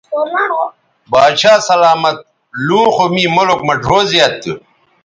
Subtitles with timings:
[1.11, 2.17] باچھا سلامت
[2.65, 4.53] لوں خو می ملک مہ ڙھؤ زیات تھو